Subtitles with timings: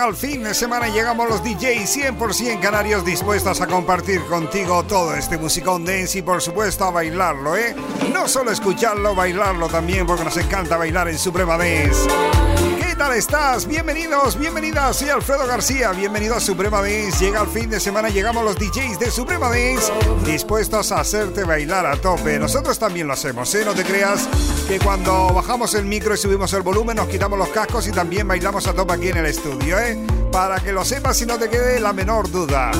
[0.00, 5.14] Llega el fin de semana llegamos los DJs 100% canarios dispuestos a compartir contigo todo
[5.14, 7.74] este musicón dance y por supuesto a bailarlo, ¿eh?
[8.12, 12.08] No solo escucharlo, bailarlo también porque nos encanta bailar en Suprema Dance.
[13.00, 13.66] ¿Qué tal estás?
[13.66, 17.24] Bienvenidos, bienvenidas, soy Alfredo García, bienvenido a Suprema Dance.
[17.24, 19.90] Llega el fin de semana, llegamos los DJs de Suprema Dance
[20.26, 22.38] dispuestos a hacerte bailar a tope.
[22.38, 23.64] Nosotros también lo hacemos, ¿eh?
[23.64, 24.28] No te creas
[24.68, 28.28] que cuando bajamos el micro y subimos el volumen nos quitamos los cascos y también
[28.28, 29.98] bailamos a tope aquí en el estudio, ¿eh?
[30.30, 32.70] Para que lo sepas y no te quede la menor duda.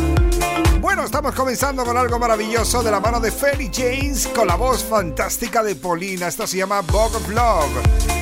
[0.82, 4.84] Bueno, estamos comenzando con algo maravilloso de la mano de Ferry James con la voz
[4.84, 6.28] fantástica de Paulina.
[6.28, 8.19] Esto se llama Bog of Love.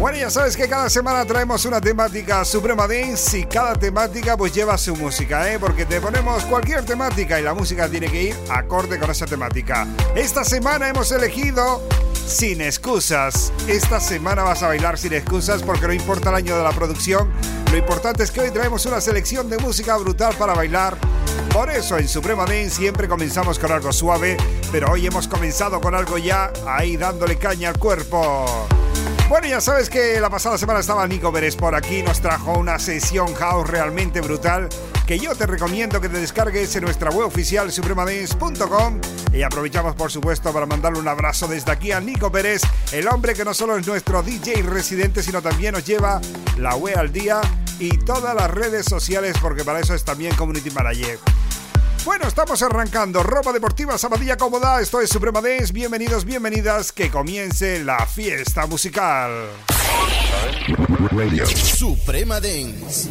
[0.00, 4.54] Bueno, ya sabes que cada semana traemos una temática Suprema Dance y cada temática pues
[4.54, 5.58] lleva su música, ¿eh?
[5.58, 9.86] Porque te ponemos cualquier temática y la música tiene que ir acorde con esa temática.
[10.16, 11.86] Esta semana hemos elegido
[12.26, 13.52] Sin excusas.
[13.68, 17.30] Esta semana vas a bailar sin excusas porque no importa el año de la producción,
[17.70, 20.96] lo importante es que hoy traemos una selección de música brutal para bailar.
[21.52, 24.38] Por eso en Suprema Dance siempre comenzamos con algo suave,
[24.72, 28.66] pero hoy hemos comenzado con algo ya ahí dándole caña al cuerpo.
[29.30, 32.80] Bueno, ya sabes que la pasada semana estaba Nico Pérez por aquí, nos trajo una
[32.80, 34.68] sesión house realmente brutal
[35.06, 39.00] que yo te recomiendo que te descargues en nuestra web oficial supremadance.com
[39.32, 43.34] y aprovechamos por supuesto para mandarle un abrazo desde aquí a Nico Pérez, el hombre
[43.34, 46.20] que no solo es nuestro DJ residente, sino también nos lleva
[46.58, 47.40] la web al día
[47.78, 51.20] y todas las redes sociales porque para eso es también Community Manager.
[52.10, 53.22] Bueno, estamos arrancando.
[53.22, 54.80] Ropa deportiva, zapatilla cómoda.
[54.80, 55.72] Esto es Suprema Dance.
[55.72, 56.90] Bienvenidos, bienvenidas.
[56.90, 59.30] Que comience la fiesta musical.
[61.54, 63.10] Suprema Dance.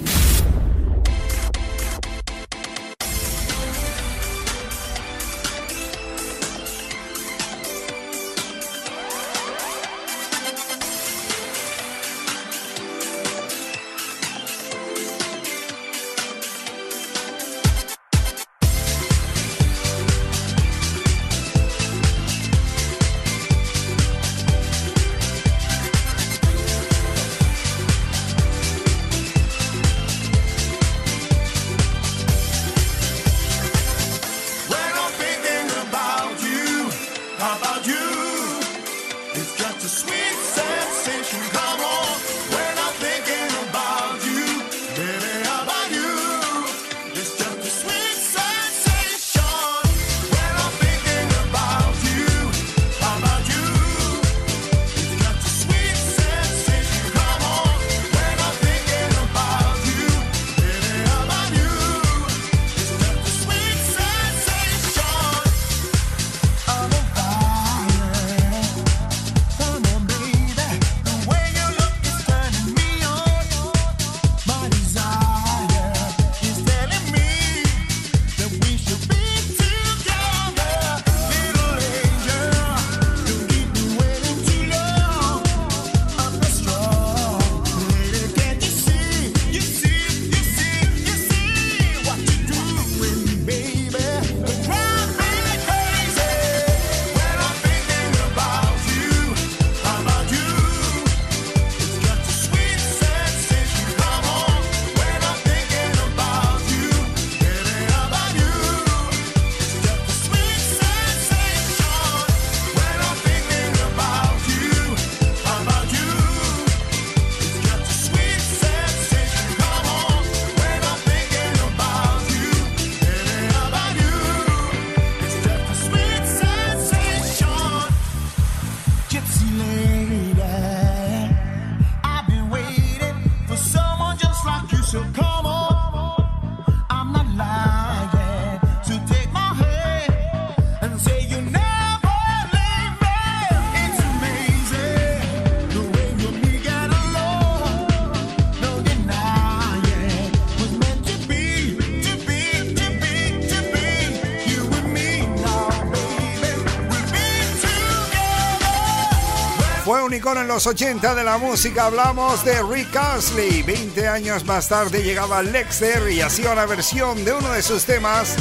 [160.38, 161.86] En los 80 de la música.
[161.86, 163.64] Hablamos de Rick Astley.
[163.64, 168.36] 20 años más tarde llegaba Lexter y hacía una versión de uno de sus temas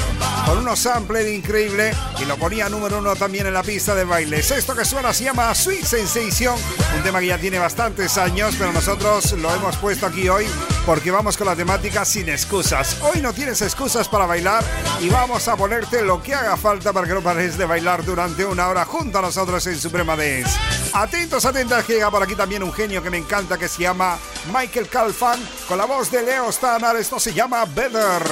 [0.44, 4.50] con unos samples increíble y lo ponía número uno también en la pista de bailes.
[4.50, 6.56] Esto que suena se llama Sweet Sensation,
[6.96, 10.46] un tema que ya tiene bastantes años, pero nosotros lo hemos puesto aquí hoy
[10.84, 12.98] porque vamos con la temática sin excusas.
[13.00, 14.62] Hoy no tienes excusas para bailar
[15.00, 18.44] y vamos a ponerte lo que haga falta para que no pares de bailar durante
[18.44, 20.58] una hora junto a nosotros en Suprema Dance.
[20.92, 24.18] Atentos, atentas, que llega por aquí también un genio que me encanta que se llama
[24.52, 26.96] Michael Calfan con la voz de Leo Stanar.
[26.96, 28.22] Esto se llama Better.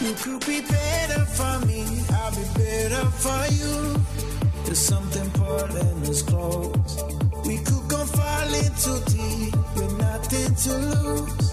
[0.00, 4.00] You could be better for me, I'll be better for you.
[4.64, 7.04] There's something pulling us close.
[7.44, 11.52] We could go falling too deep with nothing to lose.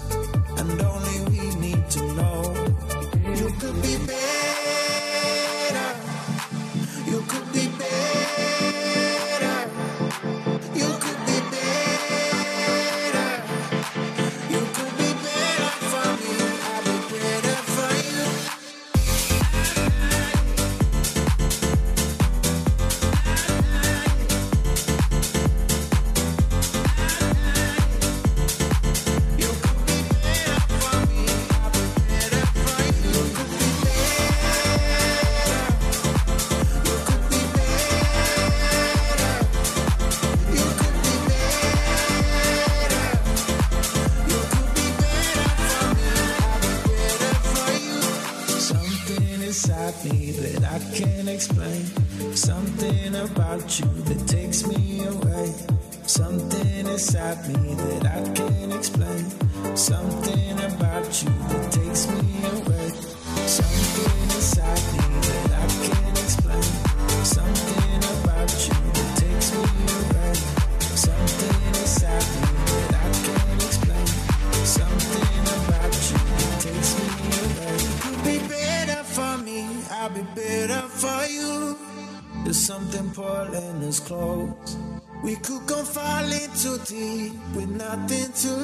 [0.58, 2.54] And only we need to know.
[3.34, 4.63] You could be better.
[87.96, 88.63] nothing to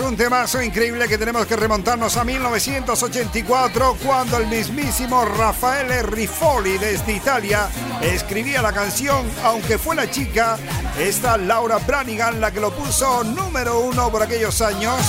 [0.00, 7.12] un temazo increíble que tenemos que remontarnos a 1984 cuando el mismísimo Raffaele Rifoli desde
[7.12, 7.68] Italia
[8.00, 10.58] escribía la canción, aunque fue la chica,
[10.98, 15.00] esta Laura Branigan la que lo puso número uno por aquellos años.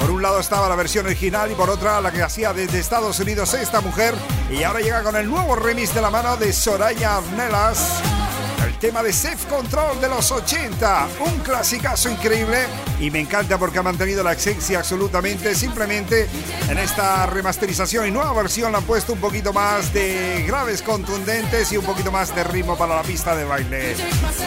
[0.00, 3.18] Por un lado estaba la versión original y por otra la que hacía desde Estados
[3.20, 4.14] Unidos esta mujer
[4.50, 8.17] y ahora llega con el nuevo remix de la mano de Soraya Arnelas
[8.80, 12.58] tema de Safe Control de los 80, un clasicazo increíble
[13.00, 16.28] y me encanta porque ha mantenido la esencia absolutamente, simplemente
[16.68, 21.72] en esta remasterización y nueva versión le han puesto un poquito más de graves contundentes
[21.72, 23.96] y un poquito más de ritmo para la pista de baile.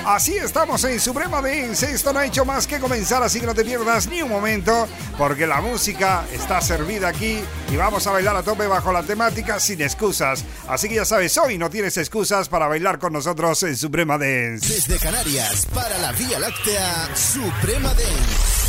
[0.05, 3.53] Así estamos en Suprema Dance, esto no ha hecho más que comenzar, así que no
[3.53, 8.35] te pierdas ni un momento porque la música está servida aquí y vamos a bailar
[8.37, 10.45] a tope bajo la temática sin excusas.
[10.67, 14.99] Así que ya sabes, hoy no tienes excusas para bailar con nosotros en Suprema Desde
[14.99, 18.61] Canarias para la Vía Láctea, Suprema Dance.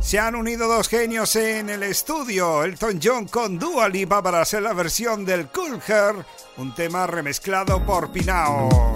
[0.00, 4.62] Se han unido dos genios en el estudio, Elton John con Dua Lipa para hacer
[4.62, 6.24] la versión del Cool Hair,
[6.56, 8.94] un tema remezclado por Pinao.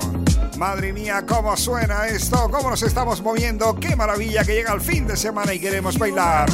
[0.56, 5.06] Madre mía, cómo suena esto, cómo nos estamos moviendo, qué maravilla que llega el fin
[5.06, 6.48] de semana y queremos bailar.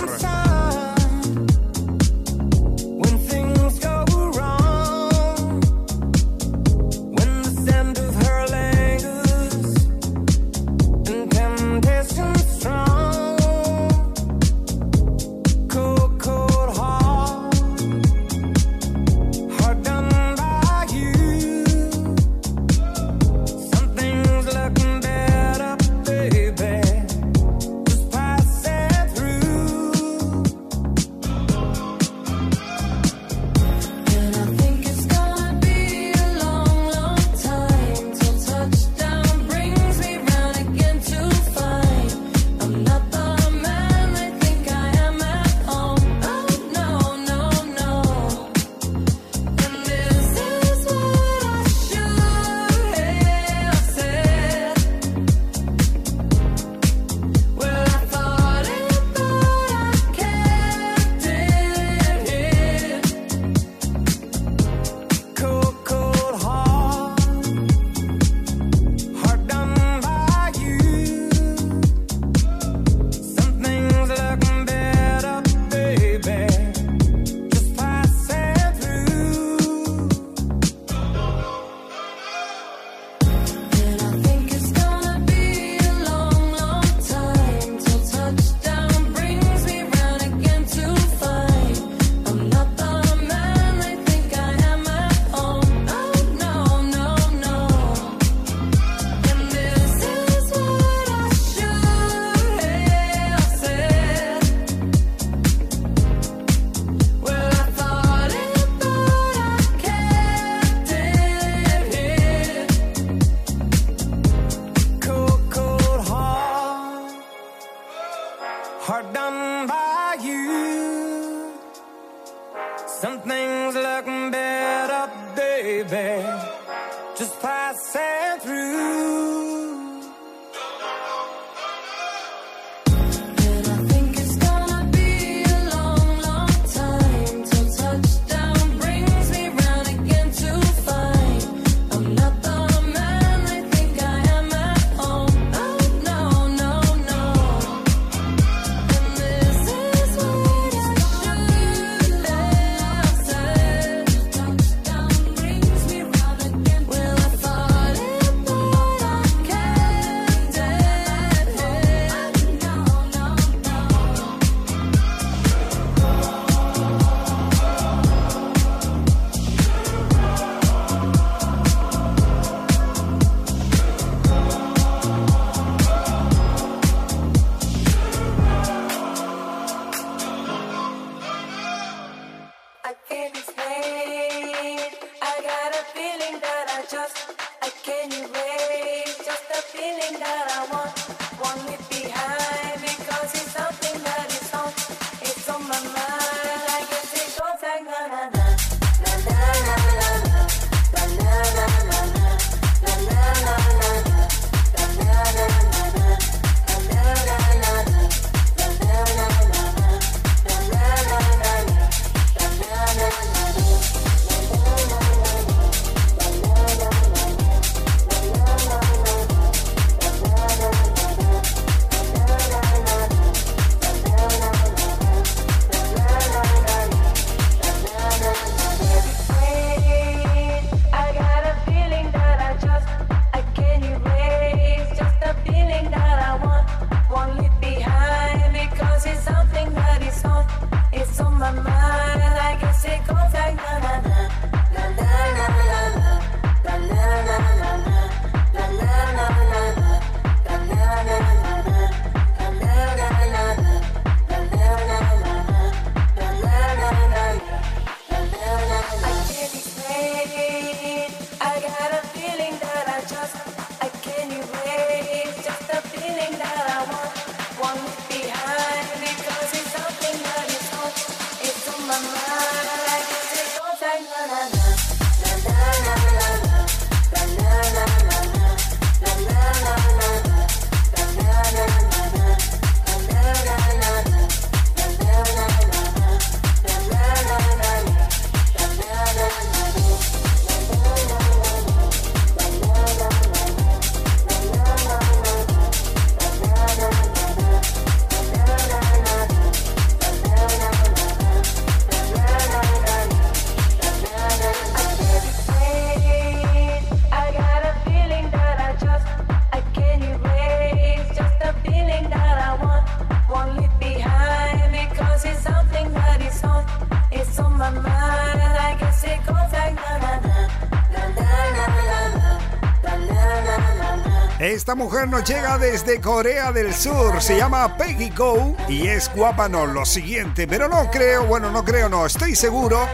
[324.71, 329.49] Esta mujer nos llega desde Corea del Sur, se llama Peggy Go y es guapa,
[329.49, 332.87] no, lo siguiente, pero no creo, bueno, no creo, no, estoy seguro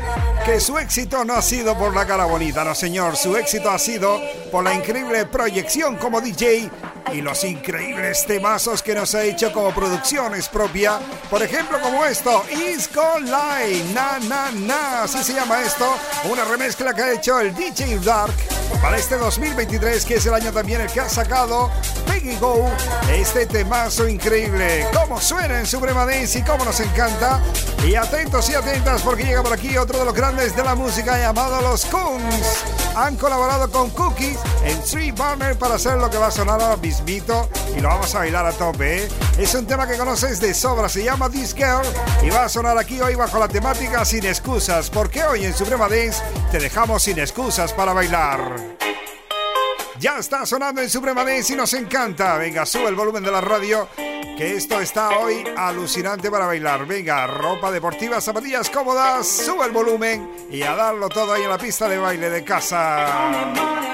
[0.47, 3.79] que su éxito no ha sido por la cara bonita, no señor, su éxito ha
[3.79, 4.19] sido
[4.51, 6.71] por la increíble proyección como DJ
[7.13, 12.43] y los increíbles temazos que nos ha hecho como producciones propia, por ejemplo como esto,
[12.53, 15.95] Is Gone Line, na na na, así se llama esto,
[16.33, 18.33] una remezcla que ha hecho el DJ Dark
[18.87, 21.73] para este 2023 que es el año también el que ha sacado
[22.07, 22.71] Peggy Go,
[23.11, 27.41] este temazo increíble, cómo suena en Suprema Dance y cómo nos encanta,
[27.85, 31.19] y atentos y atentas porque llega por aquí otro de los grandes de la música
[31.19, 32.63] llamado Los Coons,
[32.95, 36.77] han colaborado con Cookies en Three Burner para hacer lo que va a sonar ahora
[36.77, 39.05] mismito y lo vamos a bailar a tope.
[39.05, 39.09] ¿eh?
[39.39, 41.87] Es un tema que conoces de sobra, se llama This Girl
[42.23, 45.89] y va a sonar aquí hoy bajo la temática sin excusas, porque hoy en Suprema
[45.89, 48.77] Dance te dejamos sin excusas para bailar.
[49.99, 52.37] Ya está sonando en Suprema Dance y nos encanta.
[52.37, 56.87] Venga, sube el volumen de la radio, que esto está hoy alucinante para bailar.
[56.87, 61.59] Venga, ropa deportiva, zapatillas cómodas, sube el volumen y a darlo todo ahí en la
[61.59, 63.86] pista de baile de casa.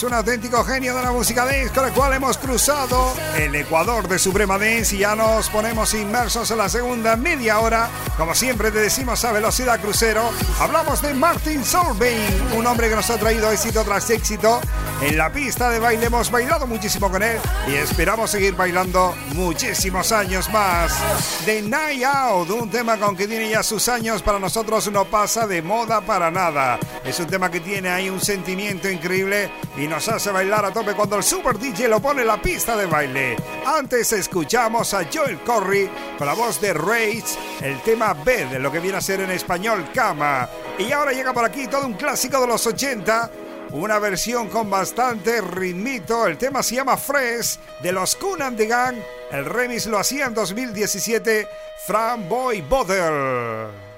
[0.00, 4.08] Es un auténtico genio de la música dance con el cual hemos cruzado el Ecuador
[4.08, 7.90] de Suprema Dance y ya nos ponemos inmersos en la segunda media hora.
[8.16, 12.16] Como siempre te decimos a velocidad crucero, hablamos de Martin Solveig,
[12.56, 14.62] un hombre que nos ha traído éxito tras éxito.
[15.02, 20.12] En la pista de baile hemos bailado muchísimo con él y esperamos seguir bailando muchísimos
[20.12, 20.92] años más.
[21.46, 25.46] The Night Out, un tema con que tiene ya sus años, para nosotros no pasa
[25.46, 26.78] de moda para nada.
[27.02, 30.92] Es un tema que tiene ahí un sentimiento increíble y nos hace bailar a tope
[30.92, 33.36] cuando el Super DJ lo pone en la pista de baile.
[33.64, 38.70] Antes escuchamos a Joel Corry con la voz de Rage, el tema B de lo
[38.70, 40.46] que viene a ser en español Cama.
[40.78, 43.30] Y ahora llega por aquí todo un clásico de los 80
[43.72, 46.26] una versión con bastante ritmito.
[46.26, 48.96] El tema se llama Fresh de los Kun and the Gang.
[49.30, 51.48] El remix lo hacía en 2017
[51.86, 53.90] Fran Boy Bother.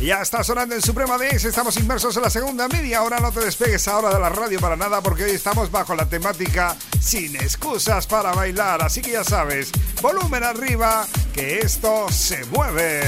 [0.00, 3.38] Ya está sonando en Suprema Dance, estamos inmersos en la segunda media hora, no te
[3.38, 8.08] despegues ahora de la radio para nada porque hoy estamos bajo la temática sin excusas
[8.08, 13.00] para bailar, así que ya sabes, volumen arriba, que esto se mueve.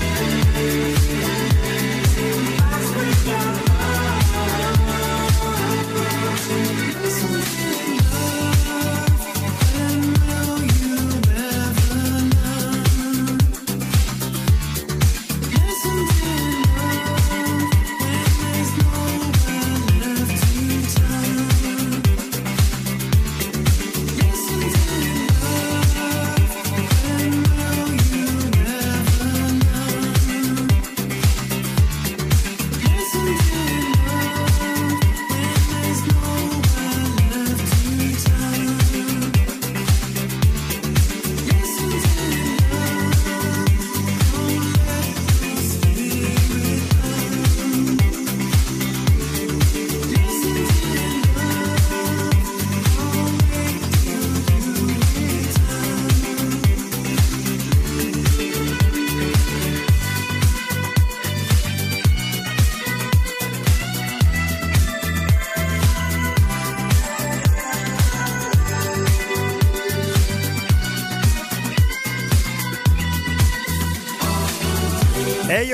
[0.00, 1.29] Yeah.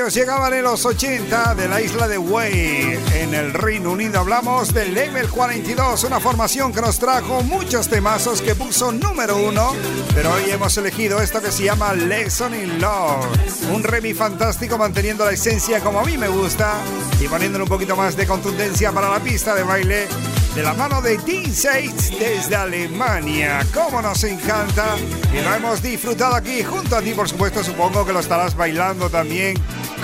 [0.07, 4.21] Ellos llegaban en los 80 de la isla de Way, en el Reino Unido.
[4.21, 9.73] Hablamos del Level 42, una formación que nos trajo muchos temazos que puso número uno.
[10.15, 13.25] Pero hoy hemos elegido esto que se llama Lesson in Love.
[13.73, 16.75] Un remix fantástico manteniendo la esencia como a mí me gusta
[17.19, 20.07] y poniéndole un poquito más de contundencia para la pista de baile
[20.55, 23.59] de la mano de D6 desde Alemania.
[23.73, 24.95] Como nos encanta
[25.33, 27.61] y lo hemos disfrutado aquí junto a ti, por supuesto.
[27.61, 29.57] Supongo que lo estarás bailando también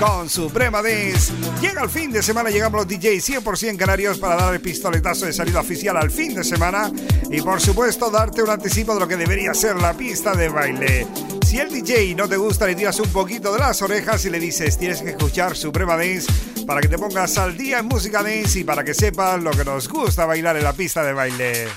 [0.04, 1.32] con Suprema Dance.
[1.60, 5.32] Llega el fin de semana, llegamos los DJs 100% canarios para dar el pistoletazo de
[5.32, 6.90] salida oficial al fin de semana
[7.30, 11.06] y, por supuesto, darte un anticipo de lo que debería ser la pista de baile.
[11.46, 14.40] Si el DJ no te gusta, le tiras un poquito de las orejas y le
[14.40, 16.30] dices tienes que escuchar Suprema Dance
[16.66, 19.64] para que te pongas al día en música dance y para que sepas lo que
[19.64, 21.68] nos gusta bailar en la pista de baile.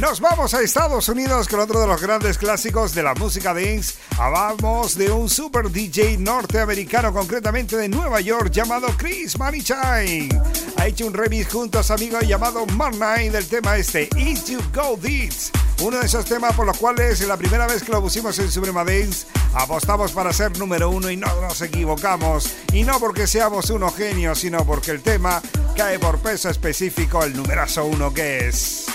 [0.00, 3.94] Nos vamos a Estados Unidos con otro de los grandes clásicos de la música dance.
[4.18, 10.28] Hablamos de un super DJ norteamericano, concretamente de Nueva York, llamado Chris Manichain.
[10.76, 14.60] Ha hecho un remix junto a su amigo llamado Knight del tema este, If You
[14.74, 15.52] Go This.
[15.80, 18.84] Uno de esos temas por los cuales la primera vez que lo pusimos en Suprema
[18.84, 22.52] Dance apostamos para ser número uno y no nos equivocamos.
[22.72, 25.40] Y no porque seamos unos genios, sino porque el tema
[25.76, 28.86] cae por peso específico el numerazo uno que es.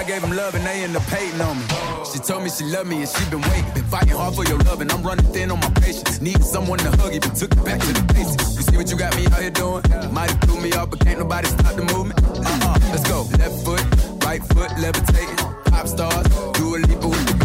[0.00, 1.64] I gave them love and they end up hating on me.
[2.10, 3.70] She told me she loved me and she been waiting.
[3.74, 6.22] Been fighting hard for your love and I'm running thin on my patience.
[6.22, 8.56] Needing someone to hug, even took it back to the basics.
[8.56, 9.82] You see what you got me out here doing?
[10.10, 12.18] Might have threw me off, but can't nobody stop the movement.
[12.24, 13.28] Uh-uh, let's go.
[13.36, 13.84] Left foot,
[14.24, 15.36] right foot, levitating.
[15.66, 17.39] Pop stars, do a leap with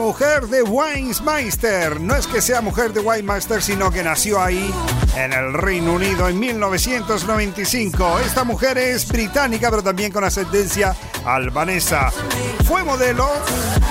[0.00, 2.00] Mujer de Weinsmeister.
[2.00, 4.72] No es que sea mujer de Weinsmeister, sino que nació ahí,
[5.14, 8.20] en el Reino Unido, en 1995.
[8.20, 10.96] Esta mujer es británica, pero también con ascendencia
[11.26, 12.10] albanesa.
[12.64, 13.28] Fue modelo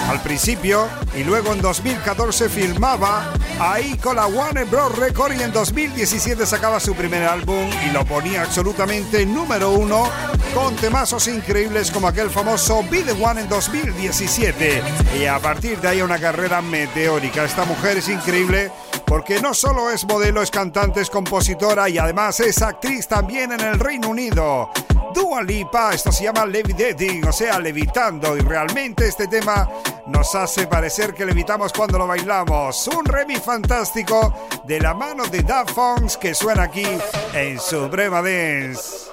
[0.09, 4.97] al principio y luego en 2014 filmaba ahí con la Warner Bros.
[4.97, 10.09] Record y en 2017 sacaba su primer álbum y lo ponía absolutamente número uno
[10.53, 14.81] con temazos increíbles como aquel famoso Be The One en 2017.
[15.19, 17.43] Y a partir de ahí una carrera meteórica.
[17.43, 18.71] Esta mujer es increíble
[19.05, 23.59] porque no solo es modelo, es cantante, es compositora y además es actriz también en
[23.61, 24.69] el Reino Unido.
[25.13, 29.67] Dua Lipa, esto se llama levitating, o sea, levitando, y realmente este tema
[30.07, 32.87] nos hace parecer que levitamos cuando lo bailamos.
[32.87, 36.85] Un remix fantástico de la mano de Daft Punk que suena aquí
[37.33, 39.09] en Suprema Dance.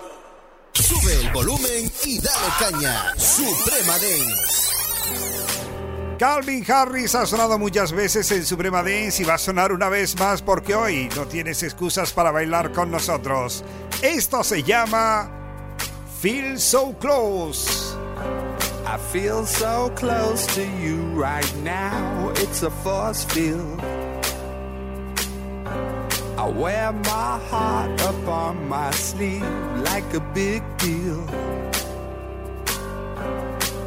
[0.73, 3.15] Sube el volumen y dale caña.
[3.17, 4.66] Suprema Dance.
[6.19, 10.19] Calvin Harris ha sonado muchas veces en Suprema Dance y va a sonar una vez
[10.19, 13.63] más porque hoy no tienes excusas para bailar con nosotros.
[14.03, 15.31] Esto se llama
[16.21, 17.95] Feel So Close.
[18.87, 22.31] I feel so close to you right now.
[22.37, 23.79] It's a force field.
[26.39, 29.45] I wear my heart up on my sleeve
[29.85, 31.27] like a big deal.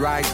[0.00, 0.29] Right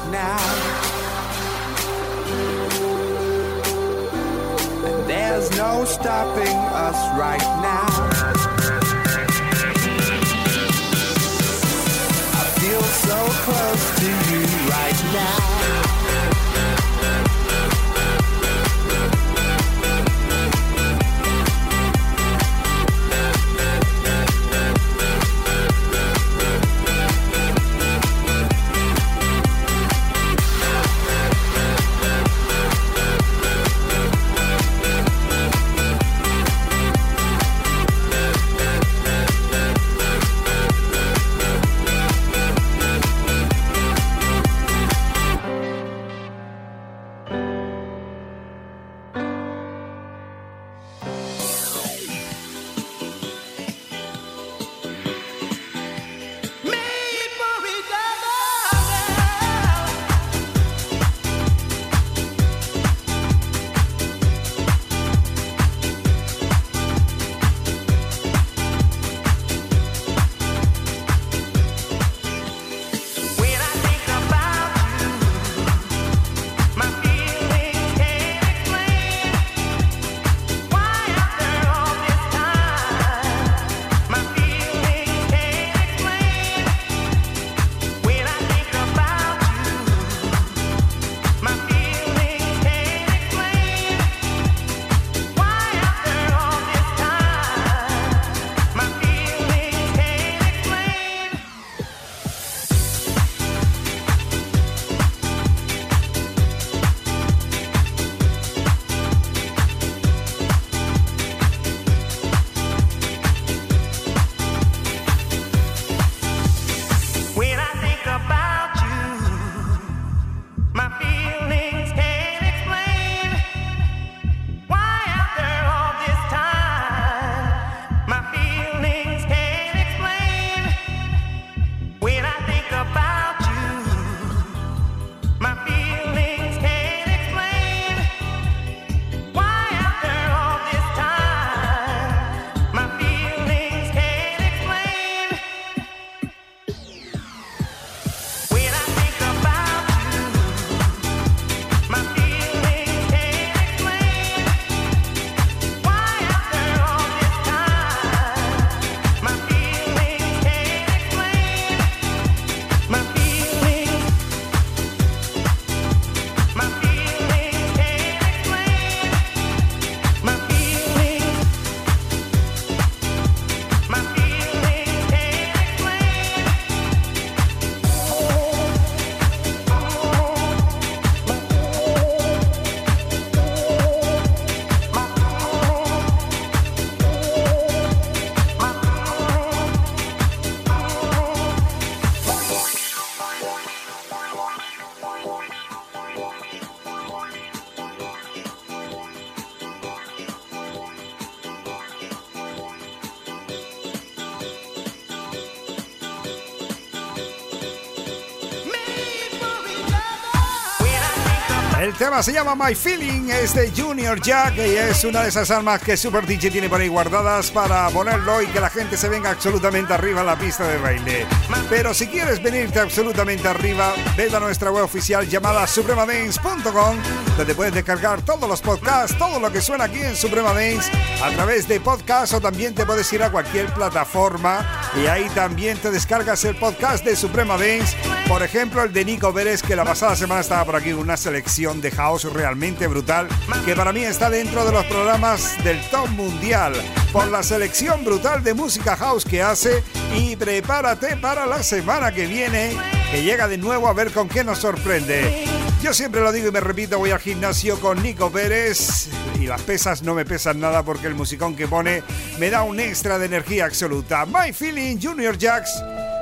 [212.22, 215.98] se llama My Feeling, es de Junior Jack y es una de esas armas que
[215.98, 219.92] Super DJ tiene por ahí guardadas para ponerlo y que la gente se venga absolutamente
[219.92, 221.26] arriba a la pista de baile.
[221.68, 226.96] Pero si quieres venirte absolutamente arriba, ve a nuestra web oficial llamada supremadance.com
[227.36, 230.90] donde puedes descargar todos los podcasts, todo lo que suena aquí en Suprema Dance
[231.22, 235.76] a través de podcast o también te puedes ir a cualquier plataforma y ahí también
[235.76, 237.94] te descargas el podcast de Suprema Dance,
[238.26, 241.82] por ejemplo el de Nico Vélez que la pasada semana estaba por aquí una selección
[241.82, 243.26] de house realmente brutal
[243.64, 246.72] que para mí está dentro de los programas del top mundial
[247.12, 249.82] por la selección brutal de música house que hace
[250.14, 252.76] y prepárate para la semana que viene
[253.10, 255.44] que llega de nuevo a ver con qué nos sorprende.
[255.82, 259.08] Yo siempre lo digo y me repito, voy al gimnasio con Nico Pérez
[259.40, 262.04] y las pesas no me pesan nada porque el musicón que pone
[262.38, 264.26] me da un extra de energía absoluta.
[264.26, 265.72] My Feeling Junior Jacks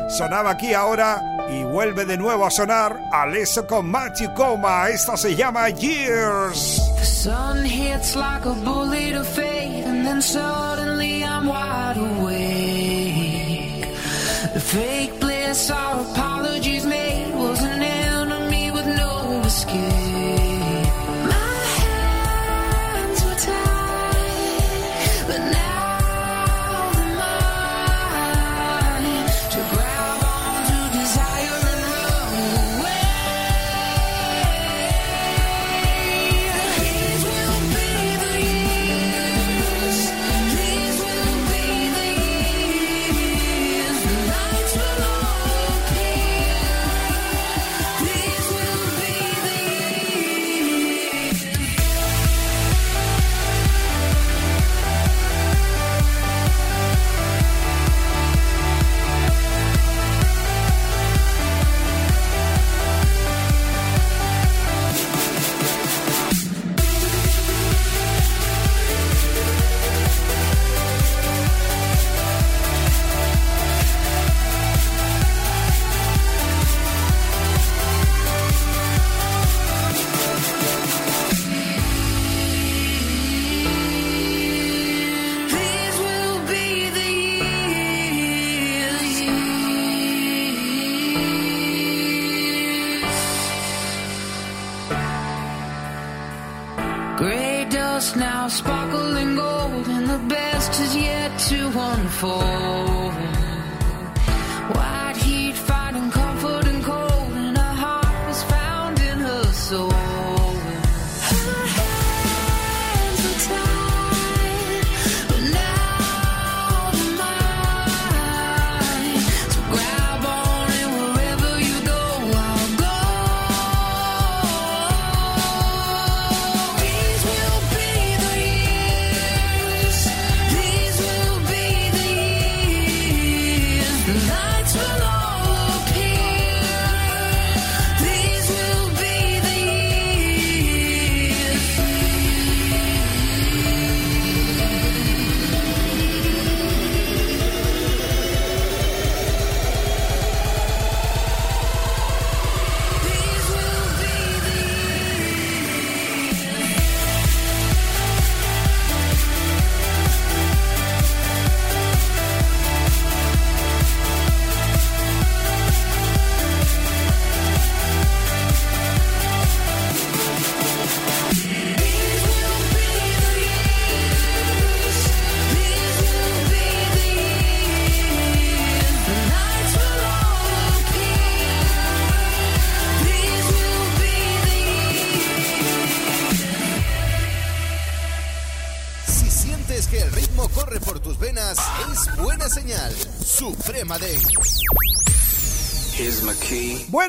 [0.08, 4.88] sonaba aquí ahora y vuelve de nuevo a sonar Alesso con Matthew Coma.
[4.88, 6.80] Esto se llama Years.
[6.98, 13.86] The sun hits like a bullet of fate, and then suddenly I'm wide awake.
[14.54, 20.03] The fake bliss our apologies made was an enemy with no escape.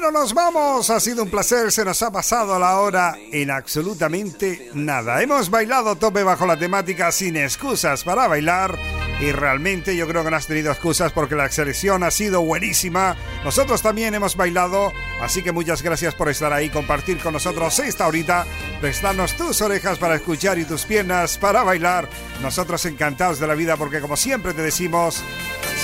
[0.06, 0.91] Bueno, nos vamos.
[0.91, 1.72] Ha sido un placer.
[1.72, 5.20] Se nos ha pasado la hora en absolutamente nada.
[5.24, 8.78] Hemos bailado tope bajo la temática sin excusas para bailar.
[9.20, 13.16] Y realmente yo creo que no has tenido excusas porque la selección ha sido buenísima.
[13.43, 14.93] Nosotros también hemos bailado.
[15.22, 18.45] Así que muchas gracias por estar ahí, compartir con nosotros esta horita,
[18.82, 22.08] prestarnos tus orejas para escuchar y tus piernas para bailar.
[22.43, 25.24] Nosotros encantados de la vida porque como siempre te decimos,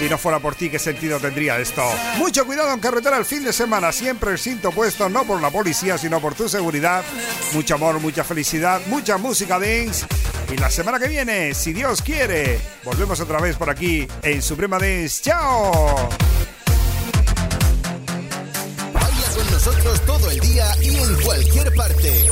[0.01, 1.83] si no fuera por ti, ¿qué sentido tendría esto?
[2.17, 5.51] Mucho cuidado en carretera el fin de semana, siempre el cinto puesto, no por la
[5.51, 7.03] policía, sino por tu seguridad.
[7.53, 10.07] Mucho amor, mucha felicidad, mucha música dance.
[10.51, 14.79] Y la semana que viene, si Dios quiere, volvemos otra vez por aquí en Suprema
[14.79, 15.21] Dance.
[15.21, 16.09] ¡Chao!
[18.91, 22.27] Baila con nosotros todo el día y en cualquier parte.